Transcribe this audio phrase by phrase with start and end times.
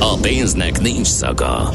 [0.00, 1.70] A pénznek nincs szaga.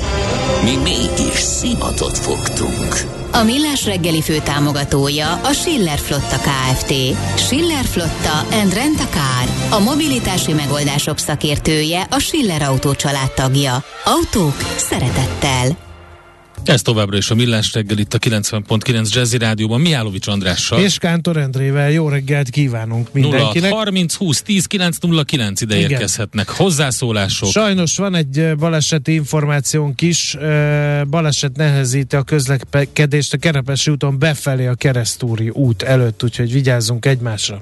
[0.63, 3.11] Mi mégis szimatot fogtunk.
[3.31, 6.93] A Millás reggeli fő támogatója a Schiller Flotta KFT.
[7.35, 9.79] Schiller Flotta and Rent a Car.
[9.79, 13.83] A mobilitási megoldások szakértője a Schiller Autó családtagja.
[14.03, 15.92] Autók szeretettel.
[16.65, 20.79] Ez továbbra is a Millás reggel itt a 90.9 Jazzy Rádióban Mihálovics Andrással.
[20.79, 23.69] És Kántor Endrével jó reggelt kívánunk mindenkinek.
[23.69, 25.89] 0 30 20 10 9 0 9 ide Igen.
[25.89, 26.49] érkezhetnek.
[26.49, 27.49] Hozzászólások.
[27.49, 30.37] Sajnos van egy baleseti információnk is.
[31.09, 37.61] Baleset nehezíti a közlekedést a Kerepesi úton befelé a Keresztúri út előtt, úgyhogy vigyázzunk egymásra.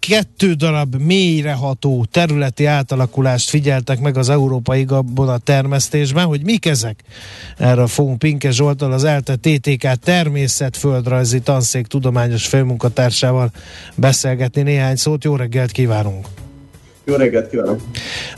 [0.00, 7.02] kettő darab mélyreható területi átalakulást figyeltek meg az európai gabona termesztésben, hogy mik ezek?
[7.56, 13.50] Erről fogunk Pinke Zsoltal, az ELTE TTK természetföldrajzi tanszék tudományos főmunkatársával
[13.94, 15.24] beszélgetni néhány szót.
[15.24, 16.26] Jó reggelt kívánunk!
[17.04, 17.80] Jó reggelt kívánok!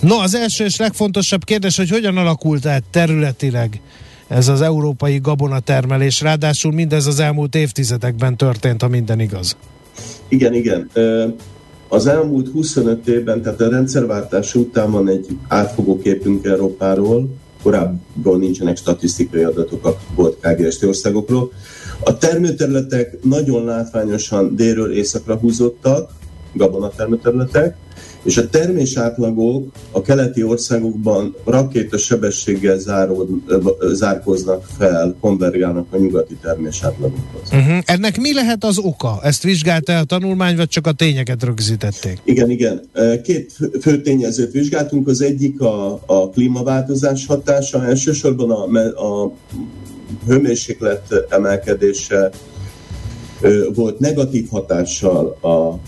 [0.01, 3.81] No, az első és legfontosabb kérdés, hogy hogyan alakult át területileg
[4.29, 6.21] ez az európai gabonatermelés.
[6.21, 9.57] Ráadásul mindez az elmúlt évtizedekben történt, ha minden igaz.
[10.29, 10.91] Igen, igen.
[11.93, 17.29] Az elmúlt 25 évben, tehát a rendszerváltás után van egy átfogó képünk Európáról,
[17.63, 21.53] korábban nincsenek statisztikai adatok a volt KGST országokról.
[22.01, 26.11] A termőterületek nagyon látványosan délről északra húzottak,
[26.53, 27.77] gabonatermőterületek,
[28.23, 33.29] és a termés átlagok a keleti országokban rakéta sebességgel zárod,
[33.93, 37.49] zárkoznak fel, konvergálnak a nyugati termés átlagokhoz.
[37.53, 37.79] Uh-huh.
[37.85, 39.21] Ennek mi lehet az oka?
[39.23, 42.21] Ezt vizsgálta a tanulmány, vagy csak a tényeket rögzítették?
[42.25, 42.81] Igen, igen.
[43.23, 45.09] Két fő tényezőt vizsgáltunk.
[45.09, 48.65] Az egyik a, a klímaváltozás hatása, elsősorban a,
[49.07, 49.33] a
[50.27, 52.31] hőmérséklet emelkedése,
[53.75, 55.79] volt negatív hatással a, a,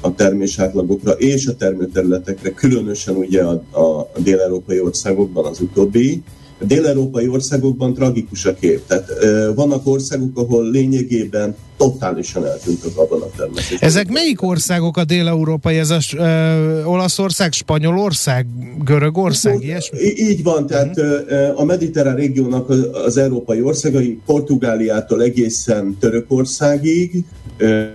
[0.00, 6.22] a termésátlagokra és a termőterületekre, különösen ugye a, a dél-európai országokban az utóbbi.
[6.60, 8.86] A dél-európai országokban tragikus a kép.
[8.86, 9.08] Tehát
[9.54, 13.80] vannak országok, ahol lényegében totálisan eltűnt a gabonatermesztés.
[13.80, 15.78] Ezek melyik országok a dél-európai?
[15.78, 18.46] Ez a ö, Olaszország, Spanyolország,
[18.84, 19.98] Görögország, ilyesmi?
[20.16, 21.60] Így van, tehát uh-huh.
[21.60, 27.24] a mediterrán régiónak az, az európai országai Portugáliától egészen Törökországig,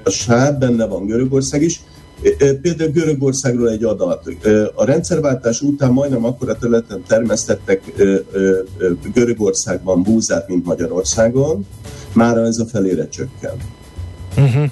[0.03, 1.79] a sáv, benne van Görögország is,
[2.61, 4.29] Például Görögországról egy adat.
[4.75, 7.93] A rendszerváltás után majdnem akkora területen termesztettek
[9.13, 11.65] Görögországban búzát, mint Magyarországon,
[12.13, 13.55] már ez a felére csökken.
[14.37, 14.69] Uh-huh.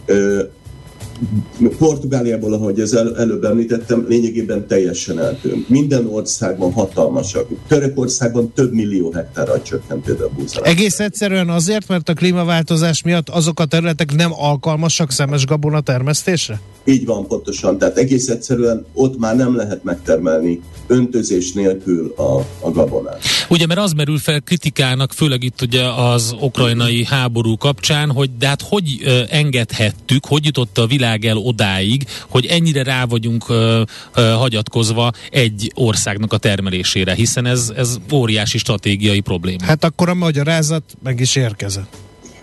[1.78, 5.70] Portugáliából, ahogy ez el, előbb említettem, lényegében teljesen eltűnt.
[5.70, 7.48] Minden országban hatalmasak.
[7.68, 10.68] Törökországban több millió hektárra csökkent például a búzás.
[10.68, 16.62] Egész egyszerűen azért, mert a klímaváltozás miatt azok a területek nem alkalmasak szemes gabona termesztésre?
[16.86, 17.78] Így van, pontosan.
[17.78, 23.22] Tehát egész egyszerűen ott már nem lehet megtermelni öntözés nélkül a, a gabonát.
[23.50, 28.48] Ugye, mert az merül fel kritikának, főleg itt ugye az ukrajnai háború kapcsán, hogy de
[28.48, 28.86] hát hogy
[29.30, 33.82] engedhettük, hogy jutott a világ el odáig, hogy ennyire rá vagyunk ö,
[34.16, 39.64] ö, hagyatkozva egy országnak a termelésére, hiszen ez, ez óriási stratégiai probléma.
[39.64, 41.98] Hát akkor a magyarázat meg is érkezett.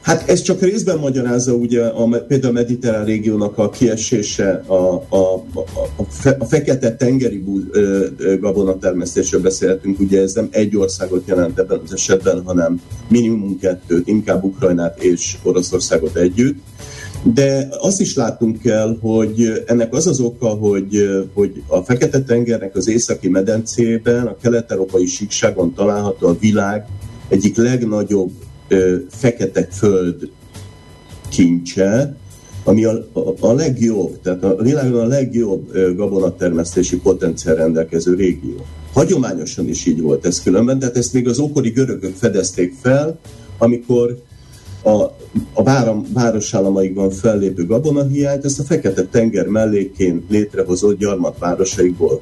[0.08, 4.74] Hát ez csak részben magyarázza ugye a, például a mediterrán régiónak a kiesése, a,
[5.08, 5.60] a, a,
[5.96, 7.44] a, fe, a fekete tengeri
[8.40, 14.44] gabonatermesztésről beszélhetünk, ugye ez nem egy országot jelent ebben az esetben, hanem minimum kettőt, inkább
[14.44, 16.58] Ukrajnát és Oroszországot együtt.
[17.22, 22.88] De azt is látnunk kell, hogy ennek az az oka, hogy, hogy a Fekete-tengernek az
[22.88, 26.86] északi medencében, a kelet-európai síkságon található a világ
[27.28, 28.30] egyik legnagyobb
[28.68, 30.30] ö, fekete föld
[31.28, 32.16] kincse,
[32.64, 38.66] ami a, a, a legjobb, tehát a világon a legjobb gabonatermesztési potenciál rendelkező régió.
[38.92, 43.18] Hagyományosan is így volt ez különben, tehát ezt még az ókori görögök fedezték fel,
[43.58, 44.18] amikor
[44.82, 44.90] a,
[45.52, 52.20] a váram, városállamaikban fellépő gabonahiányt, ezt a Fekete-tenger mellékén létrehozott gyarmatvárosaikból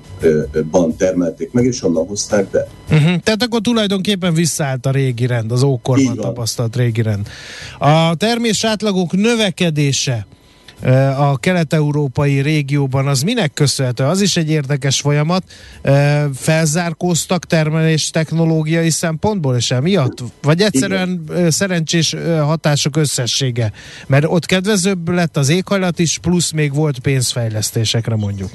[0.70, 2.68] ban termelték meg, és onnan hozták be.
[2.90, 3.16] Uh-huh.
[3.16, 7.28] Tehát akkor tulajdonképpen visszaállt a régi rend, az ókorban tapasztalt régi rend.
[7.78, 10.26] A termés átlagok növekedése
[11.18, 14.04] a kelet-európai régióban, az minek köszönhető?
[14.04, 15.42] Az is egy érdekes folyamat.
[16.34, 20.18] Felzárkóztak termelés technológiai szempontból, és emiatt?
[20.42, 21.50] Vagy egyszerűen Igen.
[21.50, 23.72] szerencsés hatások összessége?
[24.06, 28.50] Mert ott kedvezőbb lett az éghajlat is, plusz még volt pénzfejlesztésekre mondjuk.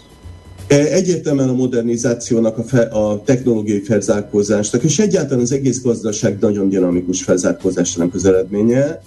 [0.68, 7.24] Egyértelműen a modernizációnak, a, fe, a technológiai felzárkózásnak, és egyáltalán az egész gazdaság nagyon dinamikus
[7.24, 9.02] felzárkózásnak az eredménye.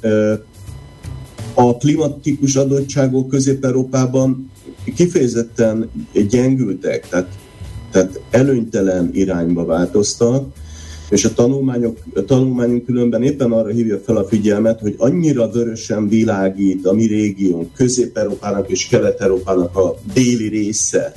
[1.55, 4.51] A klimatikus adottságok Közép-Európában
[4.95, 5.91] kifejezetten
[6.29, 7.29] gyengültek, tehát,
[7.91, 10.47] tehát előnytelen irányba változtak,
[11.11, 16.09] és a, tanulmányok, a tanulmányunk különben éppen arra hívja fel a figyelmet, hogy annyira vörösen
[16.09, 21.15] világít a mi régiónk, Közép-Európának és Kelet-Európának a déli része,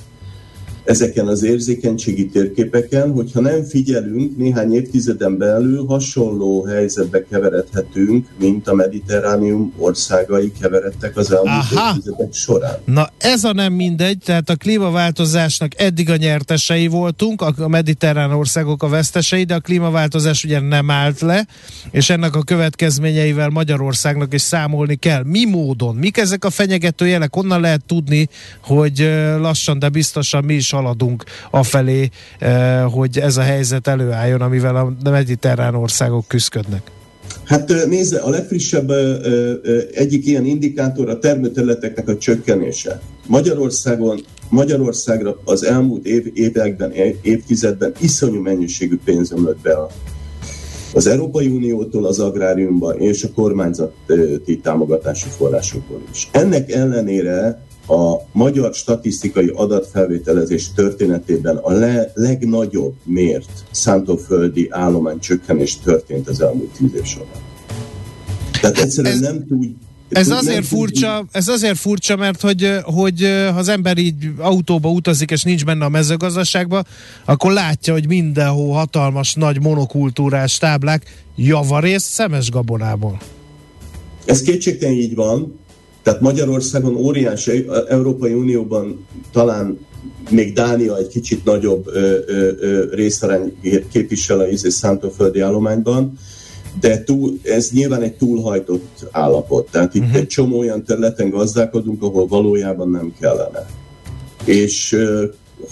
[0.87, 8.73] ezeken az érzékenységi térképeken, hogyha nem figyelünk, néhány évtizeden belül hasonló helyzetbe keveredhetünk, mint a
[8.73, 11.89] mediterránium országai keveredtek az elmúlt Aha.
[11.89, 12.77] évtizedek során.
[12.85, 18.83] Na ez a nem mindegy, tehát a klímaváltozásnak eddig a nyertesei voltunk, a mediterrán országok
[18.83, 21.47] a vesztesei, de a klímaváltozás ugye nem állt le,
[21.91, 25.23] és ennek a következményeivel Magyarországnak is számolni kell.
[25.23, 25.95] Mi módon?
[25.95, 27.35] Mik ezek a fenyegető jelek?
[27.35, 28.29] Onnan lehet tudni,
[28.61, 32.09] hogy lassan, de biztosan mi is haladunk afelé,
[32.39, 36.81] eh, hogy ez a helyzet előálljon, amivel a mediterrán országok küzdködnek?
[37.43, 38.91] Hát nézze, a legfrissebb
[39.91, 43.01] egyik ilyen indikátor a termőterületeknek a csökkenése.
[43.27, 44.19] Magyarországon,
[44.49, 46.91] Magyarországra az elmúlt év, években,
[47.21, 49.89] évtizedben iszonyú mennyiségű pénz ömlött be a,
[50.93, 56.29] az Európai Uniótól az agráriumba és a kormányzati támogatási forrásokból is.
[56.31, 66.27] Ennek ellenére a magyar statisztikai adatfelvételezés történetében a le, legnagyobb mért szántóföldi állomány csökkenés történt
[66.27, 67.41] az elmúlt tíz év során.
[68.61, 69.65] Tehát egyszerűen ez, nem tud,
[70.09, 75.31] ez azért, furcsa, ez azért furcsa, mert hogy, hogy ha az ember így autóba utazik,
[75.31, 76.85] és nincs benne a mezőgazdaságban,
[77.25, 83.19] akkor látja, hogy mindenhol hatalmas, nagy monokultúrás táblák, javarészt szemes gabonából.
[84.25, 85.59] Ez kétségtelen így van,
[86.07, 89.79] tehát Magyarországon óriási, Európai Unióban talán
[90.29, 93.57] még Dánia egy kicsit nagyobb ö, ö, ö, részarány
[93.91, 96.17] képvisel a izé szántóföldi állományban,
[96.79, 99.71] de túl, ez nyilván egy túlhajtott állapot.
[99.71, 100.17] Tehát itt uh-huh.
[100.17, 103.65] egy csomó olyan területen gazdálkodunk, ahol valójában nem kellene.
[104.45, 104.97] És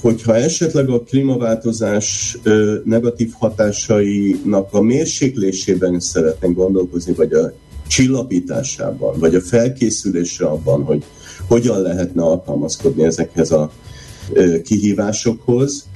[0.01, 2.37] hogyha esetleg a klímaváltozás
[2.83, 7.53] negatív hatásainak a mérséklésében szeretnénk gondolkozni, vagy a
[7.87, 11.03] csillapításában, vagy a felkészülésre abban, hogy
[11.47, 13.71] hogyan lehetne alkalmazkodni ezekhez a
[14.63, 15.87] kihívásokhoz,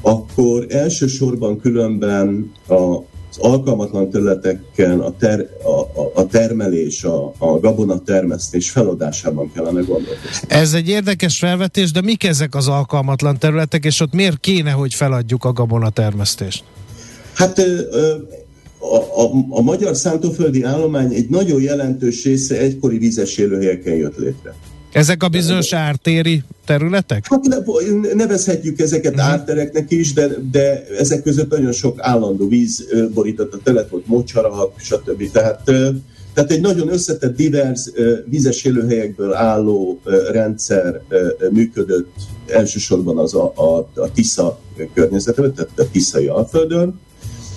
[0.00, 2.96] akkor elsősorban különben a
[3.30, 10.48] az alkalmatlan területeken a, ter, a, a, a termelés, a, a gabonatermesztés feladásában kellene gondolkozni.
[10.48, 14.94] Ez egy érdekes felvetés, de mik ezek az alkalmatlan területek, és ott miért kéne, hogy
[14.94, 16.64] feladjuk a gabonatermesztést?
[17.34, 17.62] Hát
[18.94, 24.54] a, a, a magyar szántóföldi állomány egy nagyon jelentős része egykori vízes élőhelyeken jött létre.
[24.92, 27.26] Ezek a bizonyos ártéri területek?
[27.30, 27.64] Hát
[28.14, 29.28] nevezhetjük ezeket uh-huh.
[29.28, 34.72] ártereknek is, de, de ezek között nagyon sok állandó víz borított a terület, volt mocsarak,
[34.76, 35.30] stb.
[35.30, 35.64] Tehát,
[36.34, 37.90] tehát egy nagyon összetett, divers
[38.24, 40.00] vízes élőhelyekből álló
[40.32, 41.00] rendszer
[41.50, 42.12] működött
[42.46, 44.60] elsősorban az a, a, a Tisza
[44.94, 47.00] környezetben, tehát a Tiszai Alföldön,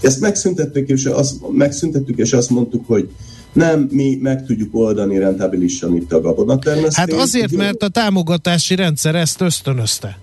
[0.01, 3.09] ezt megszüntettük, és azt, megszüntettük, és azt mondtuk, hogy
[3.53, 6.95] nem, mi meg tudjuk oldani rentabilisan itt a gabonatermesztést.
[6.95, 10.19] Hát azért, mert a támogatási rendszer ezt ösztönözte.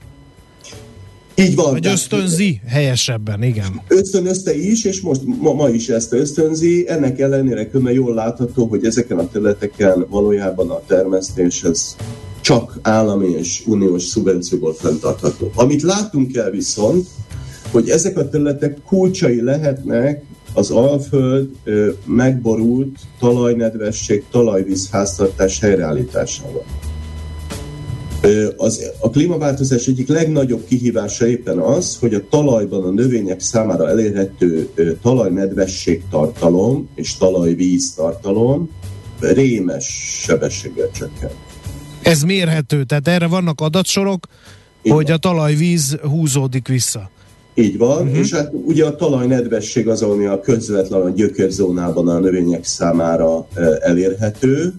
[1.35, 1.73] Így van.
[1.73, 3.81] Vagy ösztönzi helyesebben, igen.
[3.89, 6.85] Ösztönözte is, és most ma, ma is ezt ösztönzi.
[6.89, 11.97] Ennek ellenére különben jól látható, hogy ezeken a területeken valójában a termesztés ez
[12.41, 15.51] csak állami és uniós szubvencióból fenntartható.
[15.55, 17.07] Amit látunk el viszont,
[17.71, 20.23] hogy ezek a területek kulcsai lehetnek
[20.53, 26.65] az Alföld ö, megborult talajnedvesség, talajvíz háztartás helyreállításával.
[28.23, 33.89] Ö, az, a klímaváltozás egyik legnagyobb kihívása éppen az, hogy a talajban a növények számára
[33.89, 38.71] elérhető ö, talajnedvesség tartalom és talajvíz tartalom
[39.21, 39.87] rémes
[40.23, 41.31] sebességgel csökken.
[42.03, 44.27] Ez mérhető, tehát erre vannak adatsorok,
[44.83, 44.97] Igen.
[44.97, 47.11] hogy a talajvíz húzódik vissza.
[47.59, 48.19] Így van, uh-huh.
[48.19, 53.49] és hát ugye a talaj nedvesség az, ami a közvetlen a gyökérzónában a növények számára
[53.81, 54.75] elérhető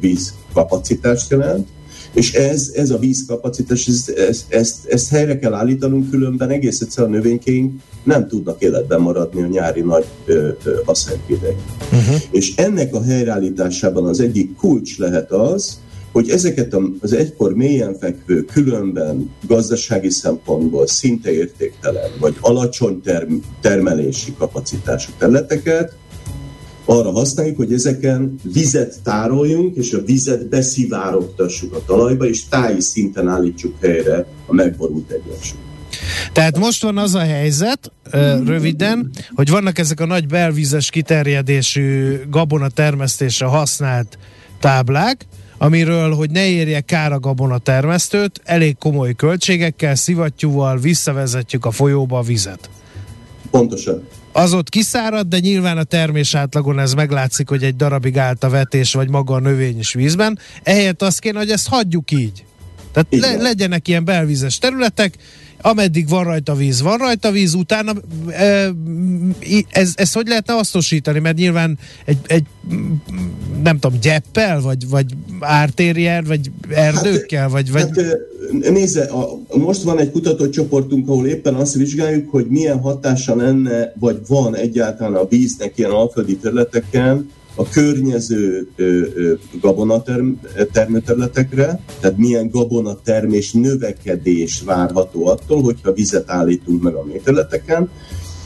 [0.00, 1.68] vízkapacitást jelent,
[2.12, 7.04] és ez, ez a vízkapacitás, ezt, ezt, ezt, ezt helyre kell állítanunk, különben egész egyszer
[7.04, 10.04] a növénykéink nem tudnak életben maradni a nyári nagy
[10.84, 11.56] haszonhideg.
[11.92, 12.20] Uh-huh.
[12.30, 15.78] És ennek a helyreállításában az egyik kulcs lehet az,
[16.12, 24.34] hogy ezeket az egykor mélyen fekvő, különben gazdasági szempontból szinte értéktelen, vagy alacsony term- termelési
[24.38, 25.96] kapacitású területeket
[26.84, 33.28] arra használjuk, hogy ezeken vizet tároljunk, és a vizet beszivárogtassuk a talajba, és táji szinten
[33.28, 35.66] állítsuk helyre a megborult egyensúlyt.
[36.32, 37.92] Tehát most van az a helyzet,
[38.44, 44.18] röviden, hogy vannak ezek a nagy belvízes kiterjedésű gabona termesztésre használt
[44.60, 45.26] táblák,
[45.58, 52.18] amiről, hogy ne érje kár a gabona termesztőt, elég komoly költségekkel, szivattyúval visszavezetjük a folyóba
[52.18, 52.70] a vizet.
[53.50, 54.06] Pontosan.
[54.32, 58.48] Az ott kiszárad, de nyilván a termés átlagon ez meglátszik, hogy egy darabig állt a
[58.48, 60.38] vetés, vagy maga a növény is vízben.
[60.62, 62.44] Ehelyett azt kéne, hogy ezt hagyjuk így.
[62.92, 65.14] Tehát le, legyenek ilyen belvízes területek,
[65.60, 67.92] ameddig van rajta víz, van rajta víz, utána
[69.68, 71.18] ez, ez hogy lehetne hasznosítani?
[71.18, 72.44] Mert nyilván egy, egy
[73.62, 75.06] nem tudom, gyeppel, vagy, vagy
[75.40, 77.72] ártérjel, vagy erdőkkel, hát, vagy...
[77.72, 77.82] vagy...
[77.82, 78.18] Hát,
[78.70, 84.18] nézze, a, most van egy kutatócsoportunk, ahol éppen azt vizsgáljuk, hogy milyen hatása lenne, vagy
[84.26, 88.68] van egyáltalán a víznek ilyen alföldi területeken, a környező
[89.60, 97.90] gabonatermőterületekre, tehát milyen gabonatermés növekedés várható attól, hogyha vizet állítunk meg a méterületeken,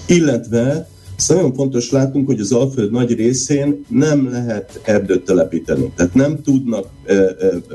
[0.06, 5.92] illetve ezt nagyon fontos látunk, hogy az Alföld nagy részén nem lehet erdőt telepíteni.
[5.96, 6.86] Tehát nem tudnak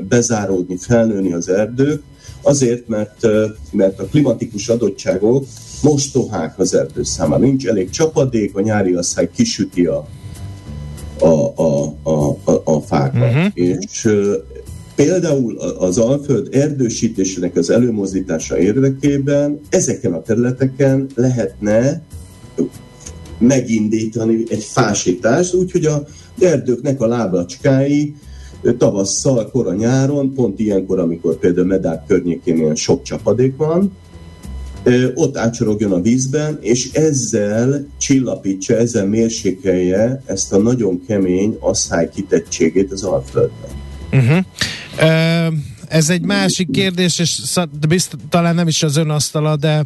[0.08, 2.02] bezáródni, felnőni az erdők,
[2.42, 3.26] azért, mert,
[3.72, 5.44] mert a klimatikus adottságok
[5.82, 7.42] mostohák az erdő számára.
[7.42, 10.08] Nincs elég csapadék, a nyári asszály kisüti a,
[11.20, 13.34] a, a, a, a, a fákat.
[13.34, 13.50] Uh-huh.
[13.54, 14.34] És uh,
[14.94, 22.02] például az Alföld erdősítésének az előmozdítása érdekében ezeken a területeken lehetne
[23.38, 26.06] megindítani egy fásítást, úgyhogy a
[26.40, 28.14] erdőknek a lábacskái
[28.78, 33.92] tavasszal, kora nyáron, pont ilyenkor, amikor például Medák környékén ilyen sok csapadék van,
[35.14, 42.92] ott átsorogjon a vízben, és ezzel csillapítsa, ezzel mérsékelje ezt a nagyon kemény asszály kitettségét
[42.92, 43.70] az Alföldben.
[44.12, 44.44] Uh-huh.
[45.88, 47.40] ez egy másik kérdés, és
[47.88, 49.84] bizt, talán nem is az ön asztala, de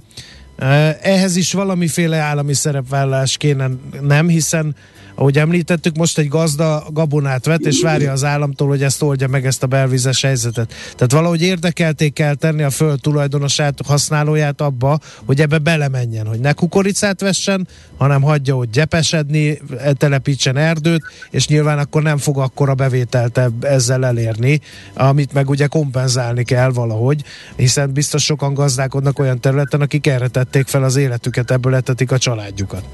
[1.03, 4.29] ehhez is valamiféle állami szerepvállalás kéne, nem?
[4.29, 4.75] Hiszen
[5.23, 9.47] ahogy említettük, most egy gazda gabonát vet, és várja az államtól, hogy ezt oldja meg
[9.47, 10.75] ezt a belvizes helyzetet.
[10.95, 16.53] Tehát valahogy érdekelték kell tenni a föld tulajdonosát, használóját abba, hogy ebbe belemenjen, hogy ne
[16.53, 19.61] kukoricát vessen, hanem hagyja, hogy gyepesedni,
[19.97, 24.61] telepítsen erdőt, és nyilván akkor nem fog akkora bevételt ezzel elérni,
[24.95, 27.23] amit meg ugye kompenzálni kell valahogy,
[27.57, 32.19] hiszen biztos sokan gazdálkodnak olyan területen, akik erre tették fel az életüket, ebből etetik a
[32.19, 32.85] családjukat.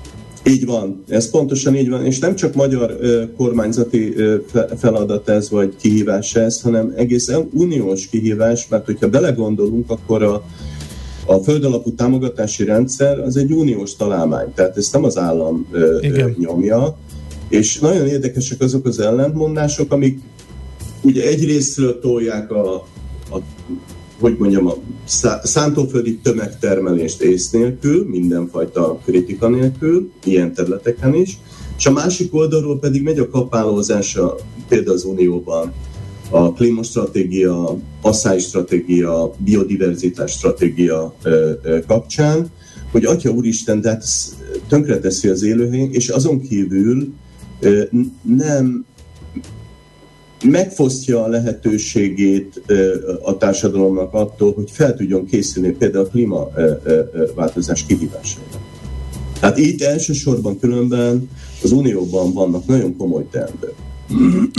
[0.45, 4.37] Így van, ez pontosan így van, és nem csak magyar ö, kormányzati ö,
[4.77, 10.45] feladat ez, vagy kihívás ez, hanem egész uniós kihívás, mert hogyha belegondolunk, akkor a,
[11.27, 16.31] a földalapú támogatási rendszer az egy uniós találmány, tehát ezt nem az állam ö, ö,
[16.39, 16.97] nyomja,
[17.49, 20.21] és nagyon érdekesek azok az ellentmondások, amik
[21.03, 22.75] ugye egyrésztről tolják a,
[23.31, 23.39] a
[24.21, 24.75] hogy mondjam, a
[25.43, 31.39] szántóföldi tömegtermelést ész nélkül, mindenfajta kritika nélkül, ilyen területeken is,
[31.79, 34.37] és a másik oldalról pedig megy a kapálózása
[34.69, 35.73] például az Unióban,
[36.31, 37.79] a klímastratégia,
[38.39, 41.15] stratégia, biodiverzitás stratégia
[41.87, 42.51] kapcsán,
[42.91, 44.05] hogy Atya Úristen, tehát
[44.69, 47.13] tönkreteszi az élőhény, és azon kívül
[48.23, 48.85] nem
[50.45, 52.63] megfosztja a lehetőségét
[53.23, 58.61] a társadalomnak attól, hogy fel tudjon készülni például a klímaváltozás kihívásaira.
[59.41, 61.29] Hát itt elsősorban különben
[61.63, 63.75] az Unióban vannak nagyon komoly teendők.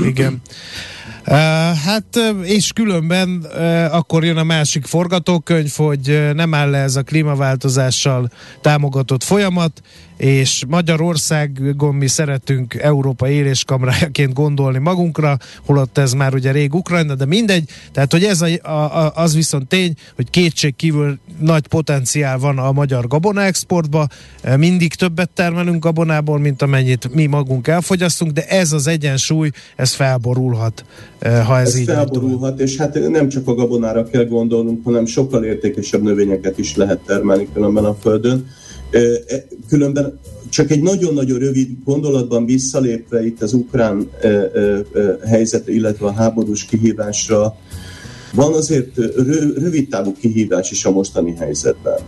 [0.05, 0.41] Igen.
[1.27, 1.35] Uh,
[1.75, 7.03] hát, és különben uh, akkor jön a másik forgatókönyv, hogy nem áll le ez a
[7.03, 9.81] klímaváltozással támogatott folyamat,
[10.19, 17.25] és Magyarországon mi szeretünk Európa éléskamrájaként gondolni magunkra, holott ez már ugye rég Ukrajna, de
[17.25, 22.57] mindegy, tehát hogy ez a, a, az viszont tény, hogy kétség kívül nagy potenciál van
[22.57, 24.07] a magyar gabona exportba,
[24.57, 30.85] mindig többet termelünk gabonából, mint amennyit mi magunk elfogyasztunk, de ez az egyensúly, ez felborulhat,
[31.21, 35.43] ha ez, ez így felborulhat, és hát nem csak a gabonára kell gondolnunk, hanem sokkal
[35.43, 38.47] értékesebb növényeket is lehet termelni különben a Földön.
[38.91, 38.99] E,
[39.67, 44.09] különben csak egy nagyon-nagyon rövid gondolatban visszalépve itt az ukrán
[45.25, 47.55] helyzetre, illetve a háborús kihívásra,
[48.33, 48.97] van azért
[49.55, 51.99] rövid távú kihívás is a mostani helyzetben.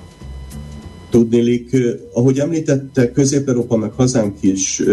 [1.12, 1.76] Tudnélik,
[2.14, 4.84] ahogy említette, Közép-Európa meg hazánk is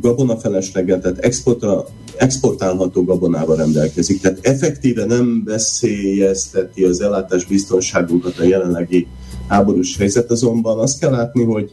[0.00, 4.20] gabonafelesleget, tehát exportra, exportálható gabonával rendelkezik.
[4.20, 9.06] Tehát effektíve nem veszélyezteti az ellátás biztonságunkat a jelenlegi
[9.48, 11.72] háborús helyzet, azonban azt kell látni, hogy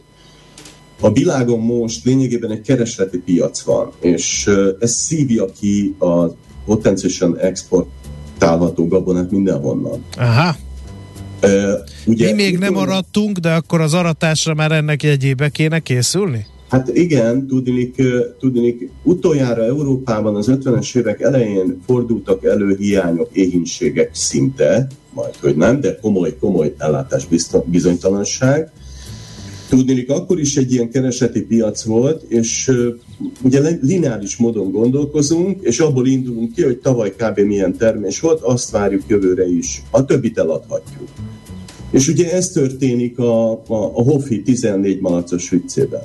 [1.00, 6.24] a világon most lényegében egy keresleti piac van, és ez szívja ki a
[6.64, 10.04] potenciálisan exportálható gabonát mindenhonnan.
[10.16, 10.56] Aha.
[12.06, 16.46] Ugye, Mi még nem arattunk, de akkor az aratásra már ennek jegyébe kéne készülni?
[16.68, 18.02] Hát igen, tudnik,
[18.38, 25.80] tudnik, utoljára Európában az 50-es évek elején fordultak elő hiányok, éhínségek szinte, majd hogy nem,
[25.80, 27.26] de komoly, komoly ellátás
[27.64, 28.70] bizonytalanság.
[29.68, 32.72] Tudnélik, akkor is egy ilyen kereseti piac volt, és
[33.42, 37.38] ugye lineáris módon gondolkozunk, és abból indulunk ki, hogy tavaly kb.
[37.38, 39.82] milyen termés volt, azt várjuk jövőre is.
[39.90, 41.08] A többit eladhatjuk.
[41.90, 46.02] És ugye ez történik a, a, a Hoffi 14 malacos viccében.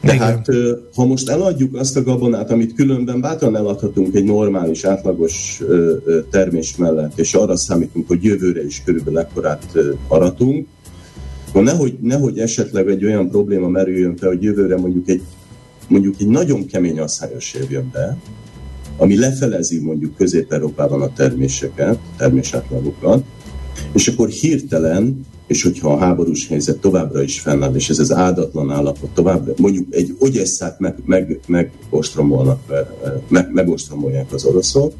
[0.00, 0.48] Tehát
[0.94, 5.62] ha most eladjuk azt a gabonát, amit különben bátran eladhatunk egy normális, átlagos
[6.30, 9.72] termés mellett, és arra számítunk, hogy jövőre is körülbelül ekkorát
[10.08, 10.66] aratunk,
[11.48, 15.22] akkor nehogy, nehogy esetleg egy olyan probléma merüljön fel, hogy jövőre mondjuk egy,
[15.88, 18.16] mondjuk egy nagyon kemény asszályos év jön be,
[18.96, 23.24] ami lefelezi mondjuk Közép-Európában a terméseket, termésátlagokat,
[23.92, 28.70] és akkor hirtelen és hogyha a háborús helyzet továbbra is fennáll, és ez az áldatlan
[28.70, 32.60] állapot továbbra, mondjuk egy ogyesszát meg, meg, megostromolnak,
[33.28, 34.92] meg, megostromolják az oroszok,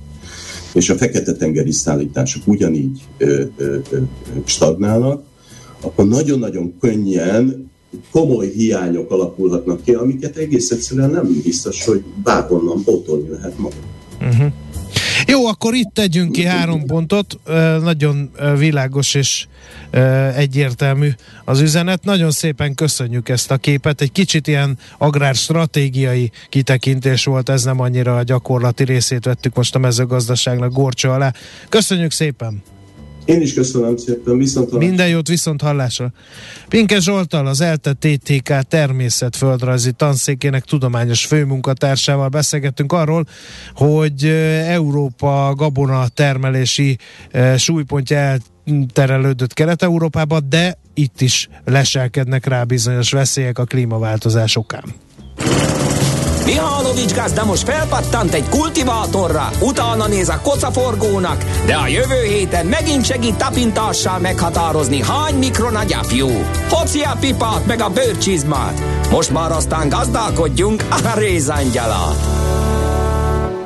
[0.75, 3.99] és a fekete-tengeri szállítások ugyanígy ö, ö, ö,
[4.45, 5.23] stagnálnak,
[5.80, 7.71] akkor nagyon-nagyon könnyen
[8.11, 13.96] komoly hiányok alakulhatnak ki, amiket egész egyszerűen nem biztos, hogy bárhonnan pótolni lehet maguk.
[15.37, 17.38] Jó, akkor itt tegyünk ki három pontot.
[17.83, 19.47] Nagyon világos és
[20.35, 21.11] egyértelmű
[21.45, 22.05] az üzenet.
[22.05, 24.00] Nagyon szépen köszönjük ezt a képet.
[24.00, 29.78] Egy kicsit ilyen agrárstratégiai kitekintés volt, ez nem annyira a gyakorlati részét vettük most a
[29.78, 31.32] mezőgazdaságnak gorcsa alá.
[31.69, 32.63] Köszönjük szépen!
[33.26, 34.89] Én is köszönöm szépen, viszont hallásra.
[34.89, 36.12] Minden jót, viszont hallásra.
[36.69, 43.26] Pinke Zsoltal, az ELTE TTK természetföldrajzi tanszékének tudományos főmunkatársával beszélgettünk arról,
[43.75, 44.25] hogy
[44.67, 46.99] Európa gabona termelési
[47.56, 54.84] súlypontja elterelődött Kelet-Európába, de itt is leselkednek rá bizonyos veszélyek a klímaváltozás okán.
[56.47, 63.04] Mihálovics gazda most felpattant egy kultivátorra, utána néz a kocaforgónak, de a jövő héten megint
[63.04, 66.45] segít tapintással meghatározni, hány mikron a.
[66.69, 68.82] Hoci a pipát meg a bőrcsizmát.
[69.11, 72.17] Most már aztán gazdálkodjunk a rézangyala.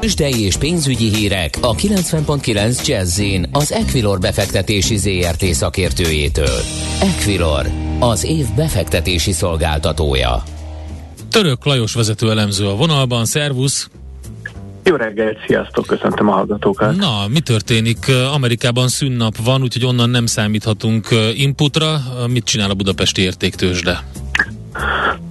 [0.00, 3.20] Tőzsdei és pénzügyi hírek a 90.9 jazz
[3.52, 6.60] az Equilor befektetési ZRT szakértőjétől.
[7.00, 7.66] Equilor,
[7.98, 10.42] az év befektetési szolgáltatója.
[11.30, 13.90] Török Lajos vezető elemző a vonalban, szervusz!
[14.84, 16.96] Jó reggelt, sziasztok, köszöntöm a hallgatókat.
[16.96, 17.98] Na, mi történik?
[18.32, 22.00] Amerikában szünnap van, úgyhogy onnan nem számíthatunk inputra.
[22.26, 24.04] Mit csinál a budapesti értéktősde?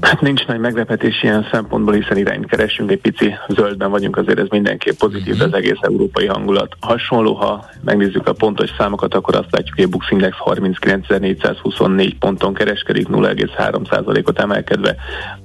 [0.10, 4.48] Hát nincs nagy meglepetés ilyen szempontból, hiszen irányt keresünk, egy pici zöldben vagyunk, azért ez
[4.50, 7.34] mindenképp pozitív, de az egész európai hangulat hasonló.
[7.34, 13.08] Ha megnézzük a pontos számokat, akkor azt látjuk, hogy a Bux Index 39.424 ponton kereskedik,
[13.08, 14.96] 0,3%-ot emelkedve,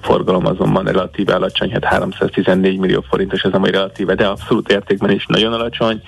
[0.01, 5.27] forgalom azonban relatíve alacsony, hát 314 millió forintos, ez amely relatíve, de abszolút értékben is
[5.27, 6.03] nagyon alacsony.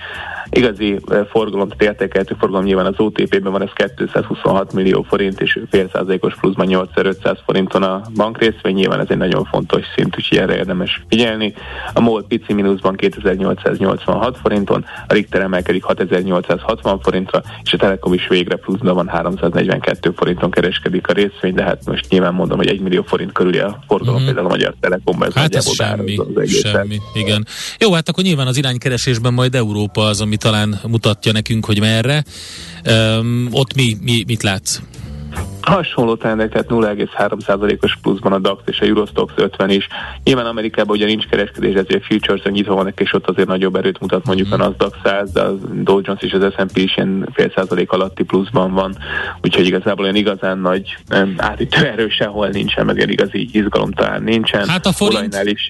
[0.49, 5.59] Igazi eh, forgalom, tehát értékeltő forgalom nyilván az OTP-ben van, ez 226 millió forint, és
[5.69, 8.01] fél százalékos pluszban 8500 forinton a
[8.47, 11.53] bankrészvény, nyilván ez egy nagyon fontos szint, úgyhogy erre érdemes figyelni.
[11.93, 18.27] A MOL pici mínuszban 2886 forinton, a Richter emelkedik 6860 forintra, és a Telekom is
[18.27, 22.79] végre pluszban van 342 forinton kereskedik a részvény, de hát most nyilván mondom, hogy 1
[22.79, 24.25] millió forint körül a forgalom mm.
[24.25, 25.27] például a Magyar Telekomban.
[25.27, 27.47] Ez hát ez semmi, az semmi, igen.
[27.79, 32.23] Jó, hát akkor nyilván az iránykeresésben majd Európa az, ami talán mutatja nekünk, hogy merre.
[32.89, 34.79] Um, ott mi, mi, mit látsz?
[35.67, 39.87] Hasonló trendek, tehát 0,3%-os pluszban a DAX és a Eurostox 50 is.
[40.23, 44.25] Nyilván Amerikában ugye nincs kereskedés, ezért futures nyitva vannak, és ott azért nagyobb erőt mutat
[44.25, 45.51] mondjuk a Nasdaq 100, de a
[45.83, 48.97] Dow Jones és az S&P is ilyen fél százalék alatti pluszban van.
[49.41, 50.97] Úgyhogy igazából olyan igazán nagy
[51.37, 54.67] átütő erő sehol nincsen, meg egy igazi izgalom talán nincsen.
[54.67, 55.41] Hát a forint?
[55.43, 55.69] Is,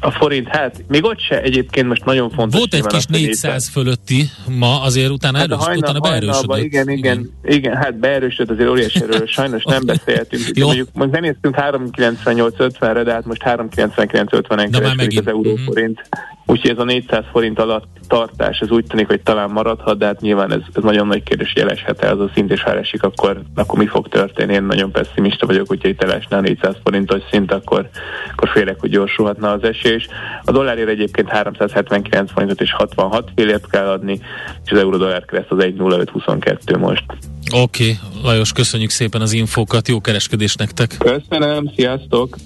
[0.00, 2.58] a forint, hát még ott se egyébként most nagyon fontos.
[2.58, 6.58] Volt egy kis 400 fölötti ma, azért utána, hát erős, hajnal, utána beerősödött.
[6.58, 10.42] Igen, igen, igen, igen, hát beerősödött azért óriási erőről, sajnos nem beszéltünk.
[10.54, 10.66] Jó.
[10.66, 15.98] Mondjuk, mondjuk nem néztünk 398-50-re, de hát most 399-50-en kereskedik az euróforint.
[15.98, 16.33] Uh-huh.
[16.46, 20.20] Úgyhogy ez a 400 forint alatt tartás, ez úgy tűnik, hogy talán maradhat, de hát
[20.20, 23.42] nyilván ez, ez nagyon nagy kérdés, hogy eleshet ez a szint, és ha elesik, akkor,
[23.54, 24.52] akkor mi fog történni?
[24.52, 27.88] Én nagyon pessimista vagyok, hogyha itt elesne a 400 forintos szint, akkor,
[28.32, 30.08] akkor félek, hogy gyorsulhatna az esés.
[30.44, 34.20] A dollárért egyébként 379 forintot és 66 félért kell adni,
[34.64, 37.04] és az euró-dollár kereszt az 1.0522 most.
[37.52, 37.96] Oké, okay.
[38.22, 40.96] Lajos, köszönjük szépen az infókat, jó kereskedés nektek!
[40.98, 42.36] Köszönöm, sziasztok!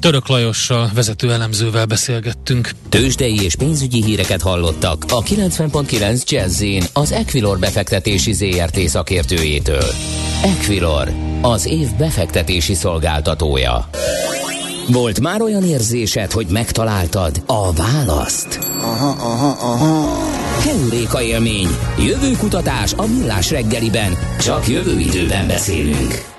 [0.00, 2.70] Török Lajossal, vezető elemzővel beszélgettünk.
[2.88, 9.84] Tőzsdei és pénzügyi híreket hallottak a 90.9 jazz az Equilor befektetési ZRT szakértőjétől.
[10.42, 13.88] Equilor, az év befektetési szolgáltatója.
[14.88, 18.58] Volt már olyan érzésed, hogy megtaláltad a választ?
[18.80, 20.18] Aha, aha, aha.
[20.60, 26.38] Heuréka élmény, jövőkutatás a millás reggeliben, csak jövő időben beszélünk.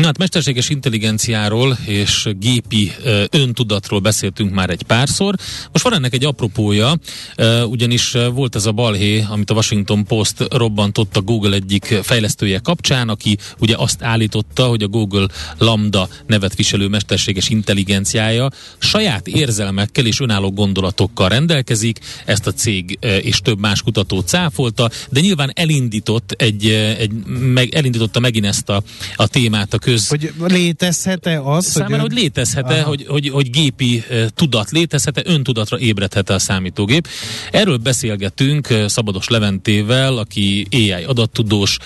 [0.00, 5.34] Na hát mesterséges intelligenciáról és gépi ö, öntudatról beszéltünk már egy párszor.
[5.72, 6.98] Most van ennek egy apropója,
[7.36, 12.58] ö, ugyanis volt ez a balhé, amit a Washington Post robbantott a Google egyik fejlesztője
[12.58, 15.26] kapcsán, aki ugye azt állította, hogy a Google
[15.58, 21.98] Lambda nevet viselő mesterséges intelligenciája saját érzelmekkel és önálló gondolatokkal rendelkezik.
[22.24, 26.66] Ezt a cég ö, és több más kutató cáfolta, de nyilván elindított egy,
[26.98, 28.82] egy meg, elindította megint ezt a,
[29.16, 30.08] a témát a köz...
[30.08, 31.66] Hogy létezhet-e az?
[31.66, 37.08] Számára, hogy, hogy létezhet-e, hogy, hogy, hogy gépi tudat létezhet-e, öntudatra ébredhet-e a számítógép.
[37.50, 41.76] Erről beszélgetünk Szabados Leventével, aki AI adattudós,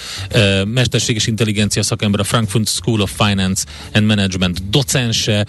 [0.64, 5.46] mesterséges intelligencia szakember, a Frankfurt School of Finance and Management docense,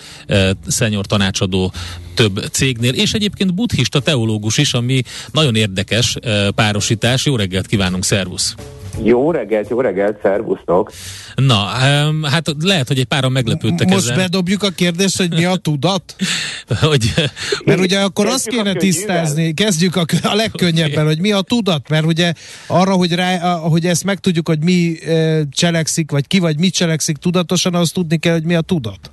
[0.67, 1.73] szenyor tanácsadó
[2.13, 6.17] több cégnél, és egyébként buddhista teológus is, ami nagyon érdekes
[6.55, 7.25] párosítás.
[7.25, 8.55] Jó reggelt kívánunk, szervusz!
[9.03, 10.91] Jó reggelt, jó reggelt, szervusztok!
[11.36, 11.55] Na,
[12.23, 14.15] hát lehet, hogy egy páran meglepődtek Most ezzel.
[14.15, 16.15] bedobjuk a kérdést, hogy mi a tudat?
[16.81, 17.13] hogy,
[17.65, 22.05] mert ugye akkor azt kéne tisztázni, kezdjük a, a legkönnyebben, hogy mi a tudat, mert
[22.05, 22.34] ugye
[22.67, 24.93] arra, hogy, rá, hogy ezt megtudjuk, hogy mi
[25.51, 29.12] cselekszik, vagy ki vagy mit cselekszik tudatosan, azt tudni kell, hogy mi a tudat.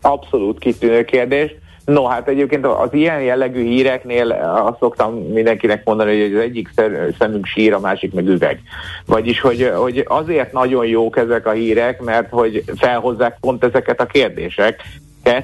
[0.00, 1.50] Abszolút kitűnő kérdés.
[1.88, 4.30] No, hát egyébként az ilyen jellegű híreknél
[4.66, 6.70] azt szoktam mindenkinek mondani, hogy az egyik
[7.18, 8.60] szemünk sír, a másik meg üveg.
[9.06, 14.06] Vagyis, hogy, hogy azért nagyon jók ezek a hírek, mert hogy felhozzák pont ezeket a
[14.06, 14.82] kérdések,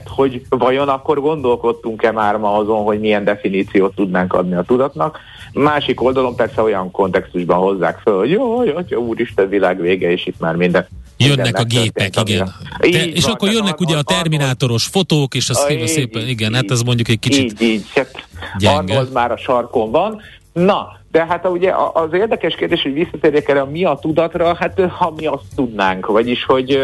[0.07, 5.19] hogy vajon akkor gondolkodtunk-e már ma azon, hogy milyen definíciót tudnánk adni a tudatnak.
[5.53, 10.27] Másik oldalon persze olyan kontextusban hozzák föl, hogy jó, jó, jó úristen, világ vége, és
[10.27, 12.55] itt már minden Jönnek a gépek, igen.
[12.79, 16.51] Te, és van, akkor jönnek ugye a terminátoros fotók, és az így, szépen, így, igen,
[16.51, 18.27] így, hát ez mondjuk egy kicsit Így, így, hát
[18.65, 20.21] Arnold már a sarkon van.
[20.53, 25.13] Na, de hát ugye az érdekes kérdés, hogy visszatérjek erre, mi a tudatra, hát ha
[25.17, 26.79] mi azt tudnánk, vagyis hogy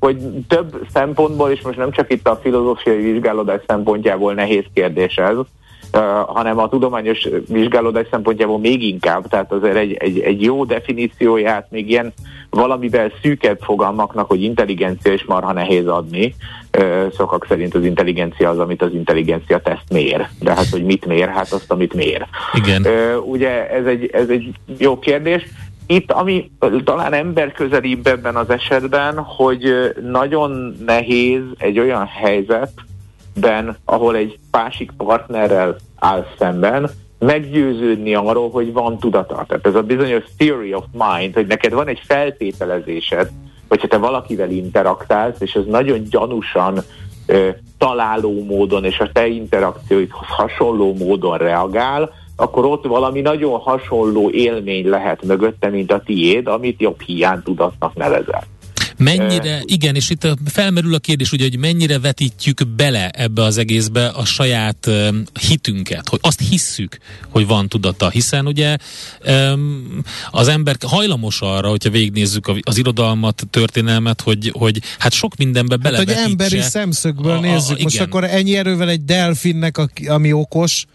[0.00, 0.16] hogy
[0.48, 5.36] több szempontból, és most nem csak itt a filozófiai vizsgálódás szempontjából nehéz kérdés ez,
[6.26, 11.90] hanem a tudományos vizsgálódás szempontjából még inkább, tehát azért egy, egy, egy jó definícióját még
[11.90, 12.12] ilyen
[12.50, 16.34] valamivel szűkebb fogalmaknak, hogy intelligencia is marha nehéz adni.
[17.16, 20.28] Szokak szerint az intelligencia az, amit az intelligencia teszt mér.
[20.40, 21.28] De hát, hogy mit mér?
[21.28, 22.26] Hát azt, amit mér.
[22.54, 22.86] Igen.
[23.24, 25.46] Ugye ez egy, ez egy jó kérdés.
[25.86, 26.50] Itt, ami
[26.84, 32.72] talán emberközelibb ebben az esetben, hogy nagyon nehéz egy olyan helyzet,
[33.34, 39.44] ben, ahol egy másik partnerrel áll szemben, meggyőződni arról, hogy van tudata.
[39.48, 43.30] Tehát ez a bizonyos theory of mind, hogy neked van egy feltételezésed,
[43.68, 46.78] hogyha te valakivel interaktálsz, és ez nagyon gyanúsan
[47.26, 54.30] ö, találó módon, és a te interakcióidhoz hasonló módon reagál, akkor ott valami nagyon hasonló
[54.30, 58.42] élmény lehet mögötte, mint a tiéd, amit jobb hiány tudatnak nevezel.
[59.00, 64.06] Mennyire, igen, és itt felmerül a kérdés, ugye, hogy mennyire vetítjük bele ebbe az egészbe
[64.06, 68.76] a saját um, hitünket, hogy azt hisszük, hogy van tudata, hiszen ugye
[69.26, 75.76] um, az ember hajlamos arra, hogyha végignézzük az irodalmat, történelmet, hogy, hogy hát sok mindenbe
[75.76, 77.78] bele hát, hogy emberi szemszögből a, nézzük.
[77.78, 78.06] A, Most igen.
[78.06, 80.86] akkor ennyi erővel egy delfinnek, ami okos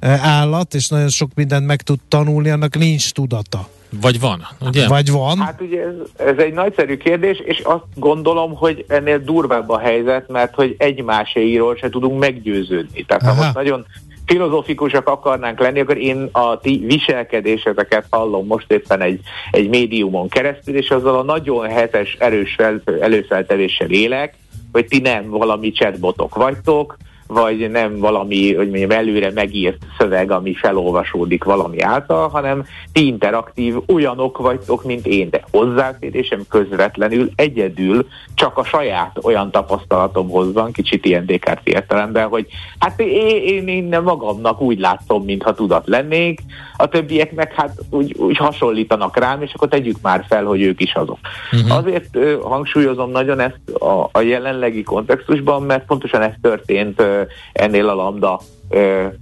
[0.00, 3.68] állat, és nagyon sok mindent meg tud tanulni, annak nincs tudata.
[4.00, 4.88] Vagy van, ugye?
[4.88, 5.38] Vagy van.
[5.38, 10.28] Hát ugye ez, ez egy nagyszerű kérdés, és azt gondolom, hogy ennél durvább a helyzet,
[10.28, 13.04] mert hogy egymáséiról se tudunk meggyőződni.
[13.04, 13.42] Tehát ha Aha.
[13.42, 13.86] most nagyon
[14.26, 20.76] filozofikusak akarnánk lenni, akkor én a ti viselkedéseteket hallom most éppen egy, egy médiumon keresztül,
[20.76, 24.34] és azzal a nagyon hetes, erős fel, előfeltevéssel élek,
[24.72, 26.96] hogy ti nem valami chatbotok vagytok,
[27.30, 33.76] vagy nem valami, hogy mondjam, előre megírt szöveg, ami felolvasódik valami által, hanem ti interaktív
[33.86, 41.04] olyanok vagytok, mint én, de hozzáférésem közvetlenül egyedül csak a saját olyan tapasztalatomhoz van, kicsit
[41.04, 42.46] ilyen Descartes értelemben, hogy
[42.78, 46.40] hát én, én, én magamnak úgy látom, mintha tudat lennék,
[46.76, 50.80] a többiek meg hát úgy, úgy hasonlítanak rám, és akkor tegyük már fel, hogy ők
[50.80, 51.18] is azok.
[51.52, 51.76] Uh-huh.
[51.76, 57.19] Azért ö, hangsúlyozom nagyon ezt a, a jelenlegi kontextusban, mert pontosan ez történt ö,
[57.52, 58.40] ennél a lambda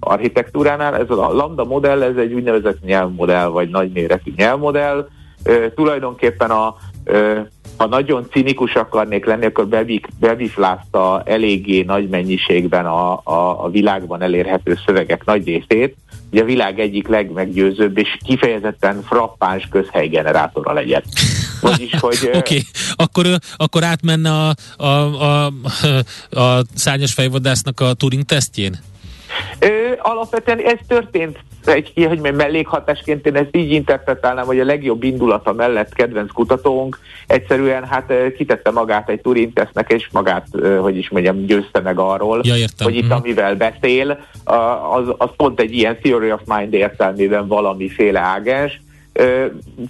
[0.01, 0.97] architektúránál.
[0.97, 5.09] Ez a lambda modell, ez egy úgynevezett nyelvmodell, vagy nagyméretű nyelvmodell.
[5.75, 6.77] Tulajdonképpen a
[7.79, 14.23] ha nagyon cinikus akarnék lenni, akkor bevik, beviflázta eléggé nagy mennyiségben a, a, a világban
[14.23, 15.97] elérhető szövegek nagy részét.
[16.31, 21.03] Ugye a világ egyik legmeggyőzőbb és kifejezetten frappáns közhelygenerátora legyen.
[21.61, 22.19] Vagyis, hogy...
[22.23, 22.63] Oké, okay.
[22.95, 25.47] akkor, akkor átmenne a, a, a,
[26.31, 28.79] a szárnyas fejvadásznak a Turing tesztjén?
[29.59, 35.03] Ö, alapvetően ez történt egy, hogy mondjam, mellékhatásként én ezt így interpretálnám, hogy a legjobb
[35.03, 40.47] indulata mellett kedvenc kutatónk egyszerűen hát kitette magát egy Turing tesznek, és magát,
[40.81, 42.87] hogy is mondjam, győzte meg arról, Ja, értem.
[42.87, 43.13] hogy itt Mhm.
[43.13, 44.19] amivel beszél,
[44.93, 48.81] az, az pont egy ilyen theory of mind értelmében valamiféle ágens.